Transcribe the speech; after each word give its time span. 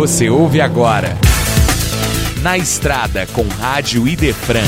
Você 0.00 0.30
ouve 0.30 0.62
agora. 0.62 1.08
Na 2.42 2.56
Estrada 2.56 3.26
com 3.34 3.46
Rádio 3.46 4.08
Idefran. 4.08 4.64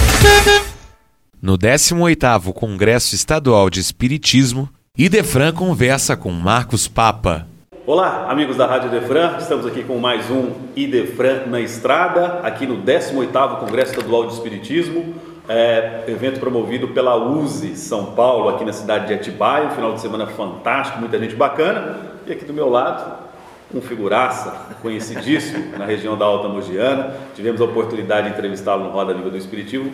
No 1.40 1.56
18º 1.56 2.52
Congresso 2.52 3.14
Estadual 3.14 3.70
de 3.70 3.80
Espiritismo, 3.80 4.68
Idefran 4.94 5.54
conversa 5.54 6.18
com 6.18 6.30
Marcos 6.32 6.86
Papa. 6.86 7.46
Olá, 7.86 8.26
amigos 8.28 8.58
da 8.58 8.66
Rádio 8.66 8.94
Idefran. 8.94 9.38
Estamos 9.38 9.64
aqui 9.64 9.82
com 9.82 9.96
mais 9.96 10.30
um 10.30 10.50
Idefran 10.76 11.46
na 11.46 11.60
Estrada, 11.60 12.40
aqui 12.42 12.66
no 12.66 12.82
18º 12.82 13.60
Congresso 13.60 13.92
Estadual 13.92 14.26
de 14.26 14.34
Espiritismo. 14.34 15.14
É, 15.48 16.04
evento 16.08 16.40
promovido 16.40 16.88
pela 16.88 17.16
USE 17.16 17.74
São 17.74 18.12
Paulo, 18.12 18.50
aqui 18.50 18.66
na 18.66 18.72
cidade 18.74 19.06
de 19.06 19.14
Atibaia, 19.14 19.68
um 19.68 19.70
final 19.70 19.94
de 19.94 20.02
semana 20.02 20.26
fantástico, 20.26 20.98
muita 20.98 21.18
gente 21.18 21.34
bacana. 21.34 22.12
E 22.26 22.32
aqui 22.32 22.44
do 22.44 22.52
meu 22.52 22.68
lado, 22.68 23.31
um 23.74 23.80
figuraça, 23.80 24.76
conhecidíssimo 24.82 25.78
na 25.78 25.86
região 25.86 26.16
da 26.16 26.24
Alta 26.24 26.48
Mogiana. 26.48 27.14
Tivemos 27.34 27.60
a 27.60 27.64
oportunidade 27.64 28.28
de 28.28 28.34
entrevistá-lo 28.34 28.84
no 28.84 28.90
Roda 28.90 29.14
Viva 29.14 29.30
do 29.30 29.36
Espiritismo, 29.36 29.90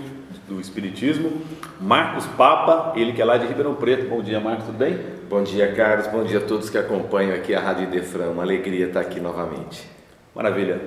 do 0.48 0.60
Espiritismo. 0.60 1.32
Marcos 1.80 2.26
Papa, 2.26 2.92
ele 2.96 3.12
que 3.12 3.22
é 3.22 3.24
lá 3.24 3.36
de 3.36 3.46
Ribeirão 3.46 3.74
Preto. 3.74 4.08
Bom 4.08 4.20
dia, 4.20 4.40
Marcos, 4.40 4.66
tudo 4.66 4.78
bem? 4.78 4.98
Bom 5.28 5.42
dia, 5.42 5.72
Carlos. 5.72 6.08
Bom 6.08 6.24
dia 6.24 6.38
a 6.38 6.40
todos 6.40 6.68
que 6.68 6.78
acompanham 6.78 7.34
aqui 7.34 7.54
a 7.54 7.60
Rádio 7.60 7.86
Defran. 7.88 8.30
Uma 8.30 8.42
alegria 8.42 8.86
estar 8.86 9.00
aqui 9.00 9.20
novamente. 9.20 9.88
Maravilha. 10.34 10.80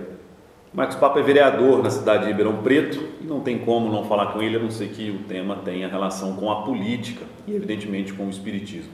Marcos 0.73 0.95
Papa 0.95 1.19
é 1.19 1.23
vereador 1.23 1.83
na 1.83 1.89
cidade 1.89 2.23
de 2.23 2.29
Ribeirão 2.29 2.57
Preto 2.61 3.01
e 3.21 3.25
não 3.25 3.41
tem 3.41 3.59
como 3.59 3.91
não 3.91 4.05
falar 4.05 4.27
com 4.27 4.41
ele, 4.41 4.55
a 4.55 4.59
não 4.59 4.71
ser 4.71 4.87
que 4.87 5.11
o 5.11 5.19
tema 5.27 5.57
tenha 5.65 5.87
relação 5.87 6.35
com 6.35 6.49
a 6.49 6.61
política 6.63 7.25
e, 7.45 7.53
evidentemente, 7.53 8.13
com 8.13 8.25
o 8.25 8.29
espiritismo. 8.29 8.91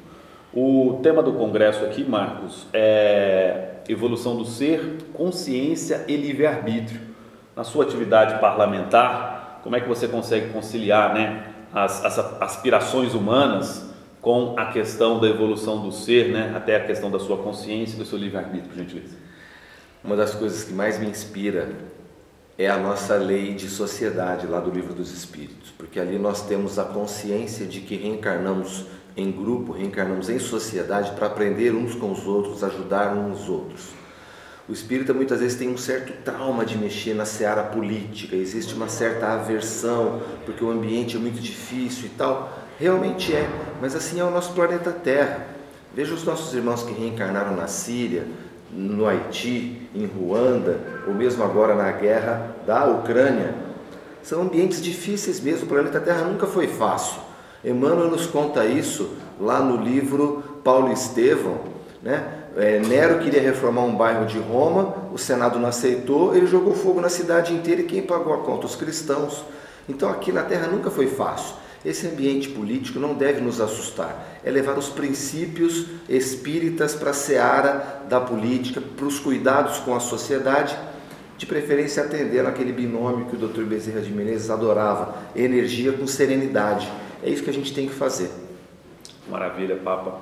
O 0.53 0.99
tema 1.03 1.21
do 1.21 1.33
congresso 1.33 1.85
aqui, 1.85 2.03
Marcos, 2.03 2.65
é 2.73 3.76
evolução 3.87 4.35
do 4.35 4.45
ser, 4.45 4.97
consciência 5.13 6.05
e 6.07 6.15
livre-arbítrio. 6.15 6.99
Na 7.55 7.63
sua 7.63 7.85
atividade 7.85 8.39
parlamentar, 8.39 9.61
como 9.63 9.75
é 9.75 9.81
que 9.81 9.87
você 9.87 10.07
consegue 10.07 10.51
conciliar 10.53 11.13
né, 11.13 11.53
as, 11.73 12.05
as 12.05 12.19
aspirações 12.41 13.13
humanas 13.13 13.85
com 14.21 14.55
a 14.57 14.67
questão 14.67 15.19
da 15.19 15.27
evolução 15.27 15.81
do 15.81 15.91
ser, 15.91 16.29
né, 16.29 16.53
até 16.55 16.75
a 16.75 16.85
questão 16.85 17.09
da 17.09 17.19
sua 17.19 17.37
consciência 17.37 17.95
e 17.95 17.99
do 17.99 18.05
seu 18.05 18.17
livre-arbítrio, 18.17 18.69
por 18.69 18.77
gentileza? 18.77 19.15
Uma 20.03 20.15
das 20.15 20.35
coisas 20.35 20.63
que 20.63 20.73
mais 20.73 20.99
me 20.99 21.07
inspira 21.07 21.69
é 22.57 22.67
a 22.67 22.77
nossa 22.77 23.15
lei 23.15 23.53
de 23.53 23.67
sociedade 23.67 24.47
lá 24.47 24.59
do 24.59 24.71
Livro 24.71 24.93
dos 24.93 25.11
Espíritos, 25.11 25.71
porque 25.77 25.99
ali 25.99 26.17
nós 26.17 26.41
temos 26.47 26.79
a 26.79 26.85
consciência 26.85 27.65
de 27.65 27.81
que 27.81 27.95
reencarnamos 27.95 28.85
em 29.17 29.31
grupo, 29.31 29.73
reencarnamos 29.73 30.29
em 30.29 30.37
sociedade 30.37 31.11
para 31.11 31.25
aprender 31.25 31.73
uns 31.73 31.95
com 31.95 32.11
os 32.11 32.25
outros, 32.27 32.63
ajudar 32.63 33.13
uns 33.17 33.41
os 33.41 33.49
outros. 33.49 33.87
O 34.69 34.73
espírita 34.73 35.13
muitas 35.13 35.39
vezes 35.39 35.57
tem 35.57 35.69
um 35.69 35.77
certo 35.77 36.13
trauma 36.23 36.63
de 36.63 36.77
mexer 36.77 37.15
na 37.15 37.25
seara 37.25 37.63
política, 37.63 38.35
existe 38.35 38.75
uma 38.75 38.87
certa 38.87 39.29
aversão, 39.33 40.21
porque 40.45 40.63
o 40.63 40.69
ambiente 40.69 41.15
é 41.15 41.19
muito 41.19 41.39
difícil 41.39 42.05
e 42.05 42.09
tal. 42.09 42.53
Realmente 42.77 43.33
é, 43.33 43.49
mas 43.81 43.95
assim 43.95 44.19
é 44.19 44.23
o 44.23 44.29
nosso 44.29 44.53
planeta 44.53 44.91
Terra. 44.91 45.47
Veja 45.95 46.13
os 46.13 46.23
nossos 46.23 46.53
irmãos 46.53 46.83
que 46.83 46.93
reencarnaram 46.93 47.55
na 47.55 47.65
Síria, 47.65 48.27
no 48.69 49.07
Haiti, 49.07 49.89
em 49.95 50.05
Ruanda, 50.05 50.79
ou 51.07 51.13
mesmo 51.13 51.43
agora 51.43 51.73
na 51.73 51.91
guerra 51.93 52.55
da 52.67 52.85
Ucrânia. 52.85 53.55
São 54.21 54.41
ambientes 54.41 54.81
difíceis 54.81 55.39
mesmo, 55.39 55.65
o 55.65 55.69
planeta 55.69 55.99
Terra 55.99 56.23
nunca 56.23 56.45
foi 56.45 56.67
fácil. 56.67 57.26
Emmanuel 57.63 58.09
nos 58.09 58.25
conta 58.25 58.65
isso 58.65 59.11
lá 59.39 59.59
no 59.59 59.77
livro 59.83 60.43
Paulo 60.63 60.91
Estevão. 60.91 61.59
Né? 62.01 62.23
É, 62.55 62.79
Nero 62.79 63.19
queria 63.19 63.41
reformar 63.41 63.81
um 63.81 63.95
bairro 63.95 64.25
de 64.25 64.39
Roma, 64.39 64.95
o 65.13 65.17
Senado 65.17 65.59
não 65.59 65.67
aceitou, 65.67 66.35
ele 66.35 66.47
jogou 66.47 66.73
fogo 66.73 67.01
na 67.01 67.09
cidade 67.09 67.53
inteira 67.53 67.81
e 67.81 67.85
quem 67.85 68.01
pagou 68.01 68.33
a 68.33 68.39
conta? 68.39 68.65
Os 68.65 68.75
cristãos. 68.75 69.43
Então 69.87 70.09
aqui 70.09 70.31
na 70.31 70.43
Terra 70.43 70.67
nunca 70.67 70.89
foi 70.89 71.07
fácil. 71.07 71.55
Esse 71.85 72.07
ambiente 72.07 72.49
político 72.49 72.99
não 72.99 73.13
deve 73.13 73.39
nos 73.39 73.61
assustar, 73.61 74.39
é 74.43 74.49
levar 74.49 74.77
os 74.77 74.89
princípios 74.89 75.85
espíritas 76.09 76.95
para 76.95 77.11
a 77.11 77.13
seara 77.13 78.01
da 78.09 78.19
política, 78.19 78.81
para 78.81 79.05
os 79.05 79.19
cuidados 79.19 79.77
com 79.77 79.95
a 79.95 79.99
sociedade, 79.99 80.77
de 81.37 81.45
preferência 81.45 82.03
atendendo 82.03 82.49
aquele 82.49 82.73
binômio 82.73 83.27
que 83.27 83.35
o 83.35 83.47
Dr. 83.47 83.61
Bezerra 83.63 84.01
de 84.01 84.11
Menezes 84.11 84.49
adorava, 84.49 85.15
energia 85.35 85.93
com 85.93 86.07
serenidade. 86.07 86.91
É 87.23 87.29
isso 87.29 87.43
que 87.43 87.49
a 87.49 87.53
gente 87.53 87.73
tem 87.73 87.87
que 87.87 87.93
fazer. 87.93 88.31
Maravilha, 89.29 89.75
Papa. 89.75 90.21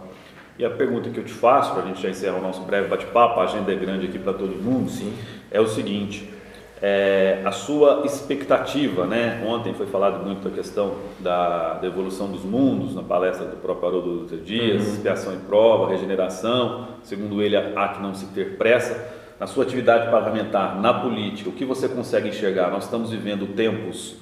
E 0.57 0.63
a 0.63 0.69
pergunta 0.69 1.09
que 1.09 1.19
eu 1.19 1.23
te 1.23 1.33
faço, 1.33 1.73
para 1.73 1.83
a 1.83 1.85
gente 1.85 2.01
já 2.01 2.09
encerrar 2.09 2.37
o 2.37 2.41
nosso 2.41 2.61
breve 2.61 2.87
bate-papo, 2.87 3.39
a 3.39 3.43
agenda 3.43 3.71
é 3.71 3.75
grande 3.75 4.07
aqui 4.07 4.17
para 4.17 4.33
todo 4.33 4.55
mundo, 4.55 4.89
Sim. 4.89 5.13
é 5.51 5.59
o 5.59 5.67
seguinte: 5.67 6.33
é, 6.81 7.41
a 7.43 7.51
sua 7.51 8.03
expectativa, 8.05 9.05
né? 9.05 9.43
Ontem 9.45 9.73
foi 9.73 9.85
falado 9.85 10.23
muito 10.23 10.47
da 10.47 10.55
questão 10.55 10.95
da, 11.19 11.73
da 11.73 11.87
evolução 11.87 12.31
dos 12.31 12.43
mundos, 12.43 12.95
na 12.95 13.03
palestra 13.03 13.45
do 13.45 13.57
próprio 13.57 13.89
Haroldo 13.89 14.19
Dutra 14.19 14.37
Dias, 14.37 14.85
uhum. 14.85 14.93
expiação 14.93 15.33
e 15.33 15.37
prova, 15.37 15.89
regeneração, 15.89 16.87
segundo 17.03 17.41
ele, 17.41 17.57
há 17.57 17.87
que 17.89 18.01
não 18.01 18.13
se 18.13 18.27
ter 18.27 18.57
pressa. 18.57 19.13
Na 19.37 19.47
sua 19.47 19.65
atividade 19.65 20.09
parlamentar, 20.09 20.79
na 20.79 20.93
política, 20.93 21.49
o 21.49 21.53
que 21.53 21.65
você 21.65 21.89
consegue 21.89 22.29
enxergar? 22.29 22.71
Nós 22.71 22.85
estamos 22.85 23.11
vivendo 23.11 23.53
tempos 23.53 24.15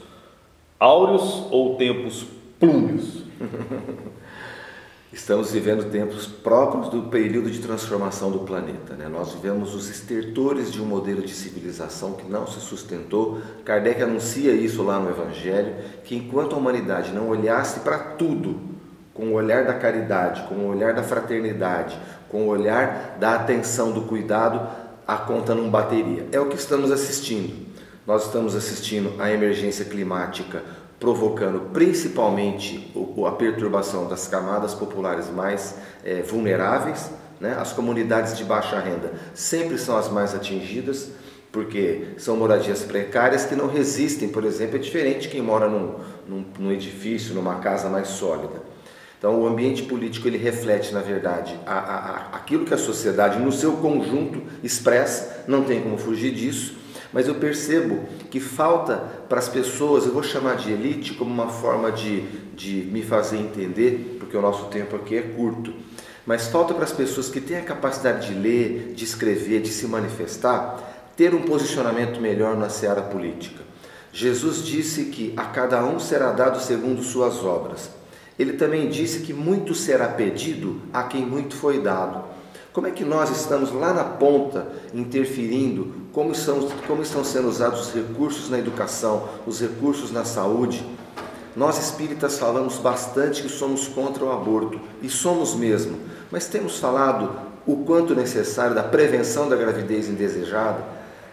áureos 0.79 1.45
ou 1.51 1.75
tempos 1.75 2.25
Estamos 5.12 5.51
vivendo 5.51 5.91
tempos 5.91 6.25
próprios 6.25 6.90
do 6.90 7.03
período 7.03 7.51
de 7.51 7.59
transformação 7.59 8.31
do 8.31 8.40
planeta. 8.40 8.96
Né? 8.96 9.07
Nós 9.07 9.34
vivemos 9.34 9.75
os 9.75 9.90
estertores 9.90 10.72
de 10.72 10.81
um 10.81 10.85
modelo 10.85 11.22
de 11.22 11.34
civilização 11.34 12.13
que 12.13 12.28
não 12.28 12.47
se 12.47 12.59
sustentou. 12.62 13.41
Kardec 13.66 14.02
anuncia 14.02 14.53
isso 14.53 14.81
lá 14.81 14.97
no 14.97 15.09
Evangelho: 15.09 15.75
que 16.03 16.16
enquanto 16.16 16.56
a 16.56 16.57
humanidade 16.57 17.12
não 17.12 17.29
olhasse 17.29 17.81
para 17.81 18.00
tudo 18.00 18.59
com 19.13 19.28
o 19.28 19.34
olhar 19.34 19.66
da 19.66 19.73
caridade, 19.73 20.47
com 20.47 20.56
o 20.56 20.69
olhar 20.69 20.94
da 20.94 21.03
fraternidade, 21.03 22.00
com 22.29 22.44
o 22.44 22.47
olhar 22.47 23.18
da 23.19 23.35
atenção, 23.35 23.91
do 23.91 24.03
cuidado, 24.03 24.68
a 25.06 25.18
conta 25.18 25.53
não 25.53 25.69
bateria. 25.69 26.28
É 26.31 26.40
o 26.40 26.47
que 26.47 26.56
estamos 26.56 26.91
assistindo. 26.91 27.73
Nós 28.07 28.25
estamos 28.25 28.56
assistindo 28.56 29.22
à 29.22 29.31
emergência 29.31 29.85
climática 29.85 30.63
provocando 31.03 31.69
principalmente 31.74 32.90
a 33.28 33.31
perturbação 33.31 34.08
das 34.08 34.25
camadas 34.25 34.74
populares 34.74 35.30
mais 35.30 35.75
é, 36.02 36.22
vulneráveis. 36.22 37.12
Né? 37.41 37.58
As 37.59 37.74
comunidades 37.74 38.38
de 38.38 38.46
baixa 38.46 38.80
renda 38.80 39.12
sempre 39.34 39.78
são 39.78 39.97
as 39.97 40.09
mais 40.09 40.34
atingidas, 40.34 41.09
porque 41.52 42.06
são 42.18 42.38
moradias 42.38 42.84
precárias 42.84 43.44
que 43.44 43.53
não 43.53 43.68
resistem, 43.68 44.30
por 44.30 44.46
exemplo, 44.46 44.78
é 44.78 44.80
diferente 44.80 45.28
quem 45.28 45.41
mora 45.41 45.68
num, 45.68 45.96
num, 46.25 46.46
num 46.58 46.72
edifício, 46.72 47.35
numa 47.35 47.56
casa 47.56 47.90
mais 47.90 48.08
sólida. 48.08 48.64
Então, 49.20 49.41
o 49.41 49.46
ambiente 49.46 49.84
político 49.84 50.30
ele 50.30 50.38
reflete, 50.38 50.94
na 50.94 51.02
verdade, 51.02 51.59
a, 51.66 51.74
a, 51.74 51.96
a, 51.96 52.16
aquilo 52.38 52.64
que 52.64 52.74
a 52.74 52.78
sociedade, 52.78 53.40
no 53.40 53.52
seu 53.52 53.74
conjunto, 53.74 54.41
expressa, 54.64 55.44
não 55.50 55.66
tem 55.66 55.81
como 55.81 55.97
fugir 55.97 56.34
disso, 56.34 56.78
mas 57.13 57.28
eu 57.28 57.35
percebo 57.35 58.00
que 58.31 58.40
falta 58.40 58.97
para 59.29 59.40
as 59.40 59.47
pessoas, 59.47 60.06
eu 60.06 60.12
vou 60.12 60.24
chamar 60.24 60.57
de 60.57 60.72
elite 60.72 61.13
como 61.13 61.31
uma 61.31 61.47
forma 61.47 61.91
de, 61.91 62.22
de 62.56 62.90
me 62.91 63.03
fazer 63.03 63.38
entender, 63.38 64.18
porque 64.19 64.35
o 64.35 64.41
nosso 64.41 64.66
tempo 64.66 64.96
aqui 64.96 65.16
é 65.16 65.22
curto, 65.22 65.73
mas 66.25 66.47
falta 66.47 66.73
para 66.73 66.85
as 66.85 66.91
pessoas 66.91 67.29
que 67.29 67.40
têm 67.40 67.57
a 67.57 67.62
capacidade 67.62 68.28
de 68.28 68.34
ler, 68.34 68.94
de 68.96 69.03
escrever, 69.03 69.62
de 69.62 69.69
se 69.69 69.85
manifestar, 69.85 71.12
ter 71.16 71.35
um 71.35 71.44
posicionamento 71.44 72.19
melhor 72.19 72.57
na 72.57 72.69
seara 72.69 73.02
política. 73.02 73.62
Jesus 74.12 74.63
disse 74.63 75.06
que 75.06 75.34
a 75.38 75.46
cada 75.46 75.84
um 75.85 76.00
será 76.00 76.31
dado 76.31 76.59
segundo 76.62 77.03
suas 77.03 77.44
obras. 77.44 77.90
Ele 78.38 78.53
também 78.53 78.90
disse 78.90 79.19
que 79.19 79.34
muito 79.34 79.75
será 79.75 80.07
pedido 80.07 80.81
a 80.91 81.03
quem 81.03 81.25
muito 81.25 81.56
foi 81.56 81.79
dado. 81.79 82.23
Como 82.72 82.88
é 82.88 82.91
que 82.91 83.03
nós 83.03 83.29
estamos 83.29 83.72
lá 83.72 83.94
na 83.94 84.03
ponta 84.03 84.68
interferindo? 84.94 86.03
Como 86.14 86.32
estão, 86.32 86.70
como 86.86 87.02
estão 87.02 87.24
sendo 87.24 87.48
usados 87.48 87.88
os 87.88 87.94
recursos 87.94 88.48
na 88.48 88.60
educação, 88.60 89.28
os 89.48 89.60
recursos 89.60 90.12
na 90.12 90.24
saúde? 90.24 90.86
Nós 91.56 91.80
espíritas 91.80 92.38
falamos 92.38 92.78
bastante 92.78 93.42
que 93.42 93.50
somos 93.50 93.88
contra 93.88 94.24
o 94.24 94.32
aborto, 94.32 94.80
e 95.02 95.10
somos 95.10 95.56
mesmo, 95.56 95.98
mas 96.30 96.48
temos 96.48 96.80
falado 96.80 97.32
o 97.66 97.78
quanto 97.78 98.16
necessário 98.16 98.76
da 98.76 98.84
prevenção 98.84 99.50
da 99.50 99.56
gravidez 99.56 100.08
indesejada, 100.08 100.84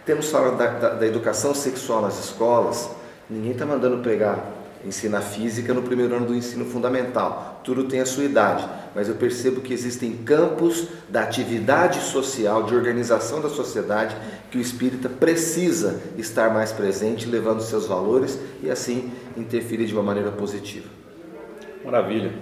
temos 0.03 0.31
falado 0.31 0.57
da, 0.57 0.67
da, 0.67 0.89
da 0.95 1.07
educação 1.07 1.53
sexual 1.53 2.01
nas 2.01 2.19
escolas. 2.19 2.89
Ninguém 3.29 3.51
está 3.51 3.65
mandando 3.67 4.01
pegar 4.01 4.43
ensina 4.85 5.21
física 5.21 5.73
no 5.73 5.81
primeiro 5.81 6.15
ano 6.15 6.25
do 6.25 6.35
ensino 6.35 6.65
fundamental. 6.65 7.61
Tudo 7.63 7.85
tem 7.85 7.99
a 7.99 8.05
sua 8.05 8.23
idade, 8.23 8.67
mas 8.95 9.07
eu 9.07 9.15
percebo 9.15 9.61
que 9.61 9.73
existem 9.73 10.13
campos 10.17 10.87
da 11.09 11.21
atividade 11.23 11.99
social, 11.99 12.63
de 12.63 12.75
organização 12.75 13.41
da 13.41 13.49
sociedade, 13.49 14.15
que 14.49 14.57
o 14.57 14.61
espírita 14.61 15.07
precisa 15.07 16.01
estar 16.17 16.53
mais 16.53 16.71
presente, 16.71 17.27
levando 17.27 17.61
seus 17.61 17.85
valores 17.85 18.39
e 18.61 18.69
assim 18.69 19.11
interferir 19.37 19.85
de 19.85 19.93
uma 19.93 20.03
maneira 20.03 20.31
positiva. 20.31 20.87
Maravilha. 21.83 22.33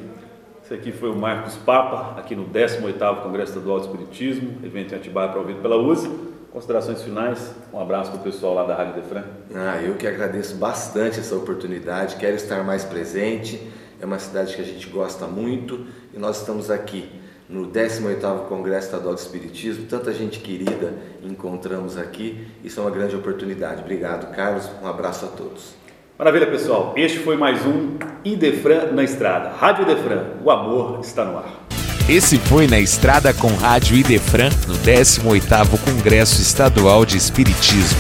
Esse 0.64 0.74
aqui 0.74 0.92
foi 0.92 1.10
o 1.10 1.16
Marcos 1.16 1.56
Papa, 1.56 2.20
aqui 2.20 2.36
no 2.36 2.46
18º 2.46 3.24
Congresso 3.24 3.54
Estadual 3.54 3.80
de 3.80 3.88
Espiritismo, 3.88 4.58
evento 4.64 4.94
em 4.94 4.98
Atibaia 4.98 5.30
promovido 5.30 5.62
pela 5.62 5.78
USE. 5.78 6.29
Considerações 6.52 7.02
finais. 7.02 7.52
Um 7.74 7.80
abraço 7.80 8.12
para 8.12 8.20
o 8.20 8.24
pessoal 8.24 8.54
lá 8.54 8.66
da 8.66 8.76
Rádio 8.76 9.02
Defran. 9.02 9.24
Ah, 9.56 9.82
eu 9.82 9.96
que 9.96 10.08
agradeço 10.08 10.56
bastante 10.56 11.20
essa 11.20 11.36
oportunidade, 11.36 12.16
quero 12.16 12.36
estar 12.36 12.64
mais 12.64 12.84
presente. 12.84 13.72
É 14.02 14.06
uma 14.06 14.20
cidade 14.20 14.56
que 14.56 14.62
a 14.62 14.66
gente 14.66 14.88
gosta 14.88 15.28
muito 15.28 15.86
e 16.14 16.20
nós 16.20 16.40
estamos 16.40 16.72
aqui 16.72 17.10
no 17.50 17.68
18º 17.68 18.48
Congresso 18.48 18.88
Estadual 18.88 19.16
de 19.16 19.22
Espiritismo, 19.22 19.88
tanta 19.88 20.14
gente 20.14 20.40
querida 20.40 20.94
encontramos 21.24 21.98
aqui, 21.98 22.48
isso 22.64 22.80
é 22.80 22.84
uma 22.84 22.92
grande 22.92 23.16
oportunidade. 23.16 23.82
Obrigado, 23.82 24.34
Carlos, 24.36 24.70
um 24.82 24.88
abraço 24.88 25.26
a 25.26 25.30
todos. 25.30 25.74
Maravilha, 26.18 26.48
pessoal. 26.48 26.94
Este 26.96 27.20
foi 27.20 27.38
mais 27.38 27.66
um 27.66 27.98
Idefran 28.24 28.92
na 28.92 29.04
Estrada. 29.04 29.50
Rádio 29.50 29.84
Idefran, 29.84 30.34
o 30.44 30.52
amor 30.52 31.00
está 31.02 31.26
no 31.26 31.38
ar. 31.38 31.69
Esse 32.10 32.40
foi 32.40 32.66
Na 32.66 32.80
Estrada 32.80 33.32
com 33.36 33.50
Rádio 33.50 33.96
Idefran, 33.96 34.50
no 34.68 34.74
18º 34.80 35.78
Congresso 35.78 36.42
Estadual 36.42 37.06
de 37.06 37.16
Espiritismo. 37.16 38.00